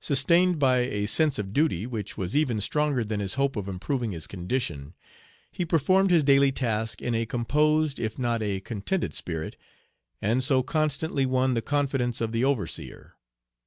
[0.00, 4.12] Sustained by a sense of duty, which was even stronger than his hope of improving
[4.12, 4.94] his condition,
[5.52, 9.54] he performed his daily task in a composed if not a contented spirit,
[10.22, 13.16] and so constantly won the confidence of the overseer.